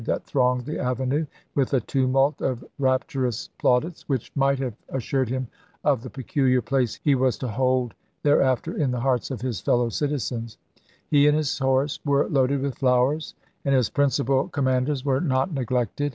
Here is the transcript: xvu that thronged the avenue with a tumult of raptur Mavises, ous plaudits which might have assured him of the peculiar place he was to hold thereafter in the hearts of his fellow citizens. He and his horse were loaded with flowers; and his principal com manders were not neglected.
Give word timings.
xvu 0.01 0.05
that 0.07 0.25
thronged 0.25 0.65
the 0.65 0.79
avenue 0.79 1.27
with 1.53 1.75
a 1.75 1.79
tumult 1.81 2.41
of 2.41 2.65
raptur 2.79 3.21
Mavises, 3.21 3.27
ous 3.27 3.49
plaudits 3.59 4.01
which 4.09 4.31
might 4.35 4.57
have 4.57 4.73
assured 4.89 5.29
him 5.29 5.47
of 5.83 6.01
the 6.01 6.09
peculiar 6.09 6.59
place 6.59 6.95
he 7.03 7.13
was 7.13 7.37
to 7.37 7.47
hold 7.47 7.93
thereafter 8.23 8.75
in 8.75 8.89
the 8.89 9.01
hearts 9.01 9.29
of 9.29 9.41
his 9.41 9.61
fellow 9.61 9.89
citizens. 9.89 10.57
He 11.07 11.27
and 11.27 11.37
his 11.37 11.55
horse 11.59 11.99
were 12.03 12.27
loaded 12.29 12.61
with 12.61 12.79
flowers; 12.79 13.35
and 13.63 13.75
his 13.75 13.91
principal 13.91 14.47
com 14.47 14.65
manders 14.65 15.05
were 15.05 15.21
not 15.21 15.53
neglected. 15.53 16.09